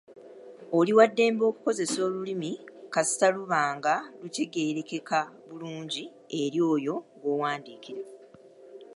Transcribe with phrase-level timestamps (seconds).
[0.77, 2.51] Oli wa ddembe okukozesa olulimi
[2.93, 6.03] kasita luba nga lutegeerekeka bulungi
[6.41, 8.03] eri oyo gw'owandiikira.